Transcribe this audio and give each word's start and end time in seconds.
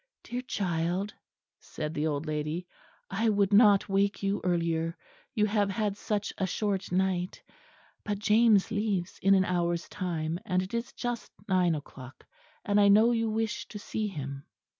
"Dear 0.23 0.41
child," 0.41 1.13
said 1.59 1.93
the 1.93 2.07
old 2.07 2.25
lady, 2.25 2.65
"I 3.11 3.29
would 3.29 3.53
not 3.53 3.87
wake 3.87 4.23
you 4.23 4.41
earlier; 4.43 4.97
you 5.35 5.45
have 5.45 5.69
had 5.69 5.95
such 5.95 6.33
a 6.39 6.47
short 6.47 6.91
night; 6.91 7.43
but 8.03 8.17
James 8.17 8.71
leaves 8.71 9.19
in 9.21 9.35
an 9.35 9.45
hour's 9.45 9.87
time; 9.87 10.39
and 10.43 10.63
it 10.63 10.73
is 10.73 10.91
just 10.93 11.31
nine 11.47 11.75
o'clock, 11.75 12.25
and 12.65 12.81
I 12.81 12.87
know 12.87 13.11
you 13.11 13.29
wish 13.29 13.67
to 13.67 13.77
see 13.77 14.07
him." 14.07 14.47